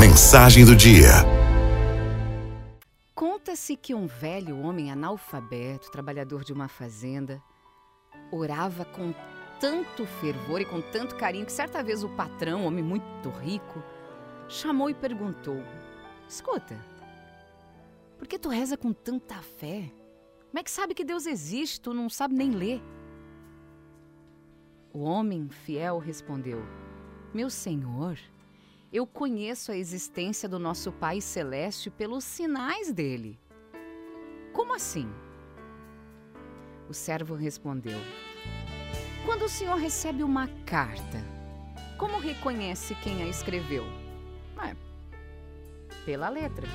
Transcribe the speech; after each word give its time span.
Mensagem 0.00 0.64
do 0.64 0.74
dia. 0.74 1.10
Conta-se 3.14 3.76
que 3.76 3.94
um 3.94 4.06
velho 4.06 4.58
homem 4.58 4.90
analfabeto, 4.90 5.90
trabalhador 5.90 6.42
de 6.42 6.54
uma 6.54 6.68
fazenda, 6.68 7.38
orava 8.32 8.86
com 8.86 9.12
tanto 9.60 10.06
fervor 10.06 10.62
e 10.62 10.64
com 10.64 10.80
tanto 10.80 11.16
carinho 11.16 11.44
que 11.44 11.52
certa 11.52 11.82
vez 11.82 12.02
o 12.02 12.08
patrão, 12.08 12.64
homem 12.64 12.82
muito 12.82 13.28
rico, 13.28 13.82
chamou 14.48 14.88
e 14.88 14.94
perguntou: 14.94 15.62
Escuta, 16.26 16.82
por 18.16 18.26
que 18.26 18.38
tu 18.38 18.48
reza 18.48 18.78
com 18.78 18.94
tanta 18.94 19.36
fé? 19.42 19.92
Como 20.48 20.58
é 20.58 20.62
que 20.62 20.70
sabe 20.70 20.94
que 20.94 21.04
Deus 21.04 21.26
existe? 21.26 21.78
Tu 21.78 21.92
não 21.92 22.08
sabe 22.08 22.34
nem 22.34 22.52
ler. 22.52 22.82
O 24.94 25.00
homem 25.00 25.50
fiel 25.50 25.98
respondeu: 25.98 26.64
Meu 27.34 27.50
senhor, 27.50 28.18
eu 28.92 29.06
conheço 29.06 29.70
a 29.70 29.76
existência 29.76 30.48
do 30.48 30.58
nosso 30.58 30.90
Pai 30.90 31.20
Celeste 31.20 31.90
pelos 31.90 32.24
sinais 32.24 32.92
dele. 32.92 33.38
Como 34.52 34.74
assim? 34.74 35.08
O 36.88 36.92
servo 36.92 37.34
respondeu: 37.36 37.98
Quando 39.24 39.44
o 39.44 39.48
senhor 39.48 39.76
recebe 39.76 40.24
uma 40.24 40.48
carta, 40.66 41.24
como 41.96 42.18
reconhece 42.18 42.96
quem 42.96 43.22
a 43.22 43.28
escreveu? 43.28 43.84
É, 44.60 44.74
pela 46.04 46.28
letra. 46.28 46.66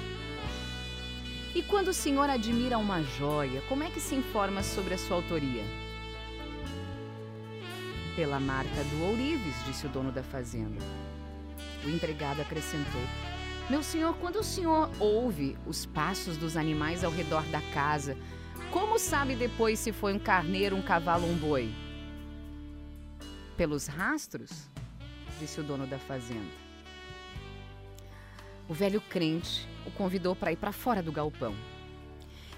E 1.53 1.61
quando 1.63 1.89
o 1.89 1.93
senhor 1.93 2.29
admira 2.29 2.77
uma 2.77 3.01
joia, 3.01 3.61
como 3.67 3.83
é 3.83 3.89
que 3.89 3.99
se 3.99 4.15
informa 4.15 4.63
sobre 4.63 4.93
a 4.93 4.97
sua 4.97 5.17
autoria? 5.17 5.63
Pela 8.15 8.39
marca 8.39 8.83
do 8.83 9.03
ourives, 9.03 9.55
disse 9.65 9.85
o 9.85 9.89
dono 9.89 10.11
da 10.11 10.23
fazenda. 10.23 10.81
O 11.83 11.89
empregado 11.89 12.41
acrescentou: 12.41 13.01
Meu 13.69 13.83
senhor, 13.83 14.15
quando 14.17 14.37
o 14.37 14.43
senhor 14.43 14.89
ouve 14.99 15.57
os 15.65 15.85
passos 15.85 16.37
dos 16.37 16.57
animais 16.57 17.03
ao 17.03 17.11
redor 17.11 17.43
da 17.43 17.61
casa, 17.73 18.17
como 18.71 18.99
sabe 18.99 19.35
depois 19.35 19.79
se 19.79 19.91
foi 19.91 20.13
um 20.13 20.19
carneiro, 20.19 20.75
um 20.75 20.81
cavalo 20.81 21.25
ou 21.25 21.31
um 21.31 21.37
boi? 21.37 21.73
Pelos 23.55 23.87
rastros, 23.87 24.69
disse 25.39 25.59
o 25.59 25.63
dono 25.63 25.87
da 25.87 25.99
fazenda. 25.99 26.65
O 28.67 28.73
velho 28.73 28.99
crente 28.99 29.67
o 29.85 29.91
convidou 29.91 30.35
para 30.35 30.51
ir 30.51 30.57
para 30.57 30.71
fora 30.71 31.01
do 31.01 31.11
galpão. 31.11 31.55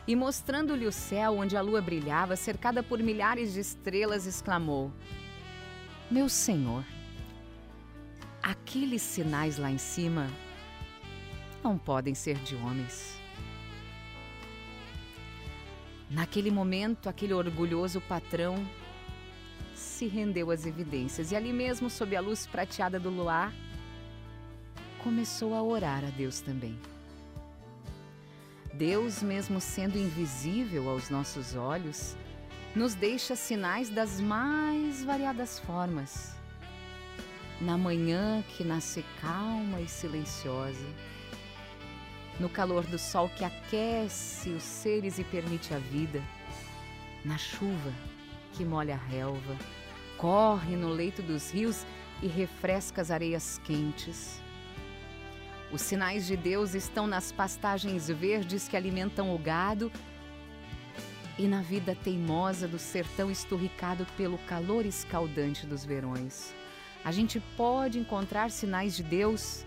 E 0.08 0.16
mostrando-lhe 0.16 0.88
o 0.88 0.92
céu 0.92 1.38
onde 1.38 1.58
a 1.58 1.62
lua 1.62 1.82
brilhava, 1.82 2.38
cercada 2.38 2.82
por 2.82 2.98
milhares 3.00 3.54
de 3.54 3.60
estrelas, 3.60 4.26
exclamou: 4.26 4.94
meu 6.10 6.30
Senhor, 6.30 6.86
aqueles 8.48 9.02
sinais 9.02 9.58
lá 9.58 9.70
em 9.70 9.78
cima 9.78 10.30
não 11.62 11.78
podem 11.78 12.16
ser 12.16 12.38
de 12.38 12.56
homens. 12.56 13.20
Naquele 16.10 16.50
momento, 16.50 17.10
aquele 17.10 17.34
orgulhoso 17.34 18.00
patrão 18.00 18.66
se 19.76 20.08
rendeu 20.08 20.50
às 20.50 20.66
evidências 20.66 21.34
e 21.34 21.36
ali 21.36 21.52
mesmo, 21.52 21.90
sob 21.90 22.16
a 22.16 22.22
luz 22.22 22.48
prateada 22.48 22.98
do 22.98 23.10
luar, 23.10 23.54
começou 25.04 25.54
a 25.54 25.62
orar 25.62 26.06
a 26.06 26.10
Deus 26.10 26.40
também. 26.40 26.80
Deus, 28.74 29.22
mesmo 29.22 29.60
sendo 29.60 29.98
invisível 29.98 30.90
aos 30.90 31.10
nossos 31.10 31.54
olhos, 31.54 32.16
nos 32.74 32.96
deixa 32.96 33.36
sinais 33.36 33.90
das 33.90 34.22
mais 34.22 35.04
variadas 35.04 35.60
formas. 35.60 36.38
Na 37.60 37.76
manhã 37.76 38.44
que 38.50 38.64
nasce 38.64 39.04
calma 39.20 39.82
e 39.82 39.88
silenciosa, 39.88 40.86
no 42.40 42.48
calor 42.48 42.86
do 42.86 43.00
sol 43.00 43.30
que 43.30 43.44
aquece 43.44 44.50
os 44.52 44.62
seres 44.62 45.18
e 45.18 45.24
permite 45.24 45.74
a 45.74 45.80
vida, 45.80 46.22
na 47.26 47.36
chuva 47.36 47.92
que 48.54 48.64
molha 48.64 48.94
a 48.94 49.10
relva, 49.10 49.58
corre 50.18 50.76
no 50.76 50.90
leito 50.90 51.24
dos 51.24 51.50
rios 51.50 51.84
e 52.22 52.28
refresca 52.28 53.02
as 53.02 53.10
areias 53.10 53.60
quentes. 53.64 54.40
Os 55.72 55.82
sinais 55.82 56.28
de 56.28 56.38
Deus 56.38 56.76
estão 56.76 57.08
nas 57.08 57.32
pastagens 57.32 58.08
verdes 58.08 58.68
que 58.68 58.78
alimentam 58.78 59.34
o 59.34 59.38
gado 59.38 59.92
e 61.40 61.48
na 61.48 61.64
vida 61.64 61.96
teimosa 61.96 62.68
do 62.68 62.78
sertão 62.78 63.32
esturricado 63.32 64.06
pelo 64.16 64.38
calor 64.40 64.86
escaldante 64.86 65.66
dos 65.66 65.84
verões. 65.84 66.54
A 67.08 67.12
gente 67.14 67.40
pode 67.56 67.98
encontrar 67.98 68.52
sinais 68.52 68.94
de 68.94 69.02
Deus 69.02 69.66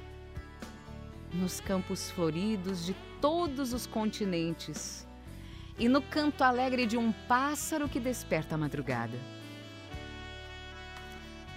nos 1.32 1.58
campos 1.58 2.10
floridos 2.10 2.84
de 2.84 2.94
todos 3.18 3.72
os 3.72 3.86
continentes 3.86 5.06
e 5.78 5.88
no 5.88 6.02
canto 6.02 6.44
alegre 6.44 6.84
de 6.84 6.98
um 6.98 7.10
pássaro 7.10 7.88
que 7.88 7.98
desperta 7.98 8.56
a 8.56 8.58
madrugada. 8.58 9.18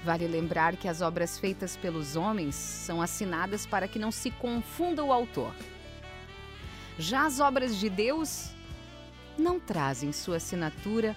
Vale 0.05 0.25
lembrar 0.25 0.77
que 0.77 0.87
as 0.87 1.01
obras 1.01 1.37
feitas 1.37 1.75
pelos 1.75 2.15
homens 2.15 2.55
são 2.55 3.01
assinadas 3.01 3.65
para 3.65 3.85
que 3.85 3.99
não 3.99 4.09
se 4.09 4.31
confunda 4.31 5.03
o 5.03 5.11
autor. 5.11 5.53
Já 6.97 7.25
as 7.25 7.41
obras 7.41 7.75
de 7.75 7.89
Deus 7.89 8.51
não 9.37 9.59
trazem 9.59 10.13
sua 10.13 10.37
assinatura 10.37 11.13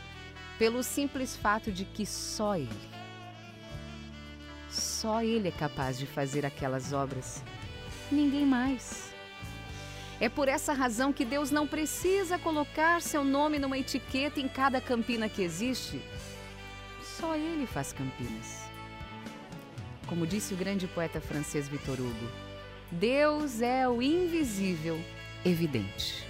pelo 0.58 0.82
simples 0.82 1.36
fato 1.36 1.70
de 1.70 1.84
que 1.84 2.04
só 2.04 2.56
Ele, 2.56 2.95
só 4.76 5.22
Ele 5.22 5.48
é 5.48 5.52
capaz 5.52 5.98
de 5.98 6.06
fazer 6.06 6.44
aquelas 6.44 6.92
obras, 6.92 7.42
ninguém 8.10 8.44
mais. 8.44 9.12
É 10.20 10.28
por 10.28 10.48
essa 10.48 10.72
razão 10.72 11.12
que 11.12 11.24
Deus 11.24 11.50
não 11.50 11.66
precisa 11.66 12.38
colocar 12.38 13.02
seu 13.02 13.22
nome 13.22 13.58
numa 13.58 13.78
etiqueta 13.78 14.40
em 14.40 14.48
cada 14.48 14.80
campina 14.80 15.28
que 15.28 15.42
existe. 15.42 16.00
Só 17.02 17.34
Ele 17.34 17.66
faz 17.66 17.92
campinas. 17.92 18.64
Como 20.06 20.26
disse 20.26 20.54
o 20.54 20.56
grande 20.56 20.86
poeta 20.86 21.20
francês 21.20 21.68
Victor 21.68 21.98
Hugo, 21.98 22.30
Deus 22.90 23.60
é 23.60 23.88
o 23.88 24.00
invisível 24.00 24.98
evidente. 25.44 26.24